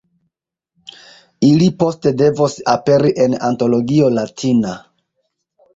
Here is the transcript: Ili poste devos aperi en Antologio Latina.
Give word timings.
Ili 1.49 1.67
poste 1.83 2.15
devos 2.23 2.57
aperi 2.75 3.15
en 3.27 3.39
Antologio 3.53 4.13
Latina. 4.19 4.79